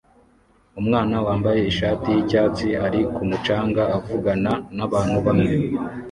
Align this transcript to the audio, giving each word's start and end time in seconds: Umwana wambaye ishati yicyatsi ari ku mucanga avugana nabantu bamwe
Umwana 0.79 1.15
wambaye 1.25 1.61
ishati 1.71 2.07
yicyatsi 2.15 2.67
ari 2.85 2.99
ku 3.13 3.21
mucanga 3.29 3.83
avugana 3.97 4.51
nabantu 4.75 5.17
bamwe 5.25 5.51